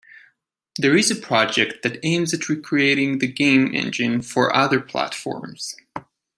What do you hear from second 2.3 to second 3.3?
at recreating the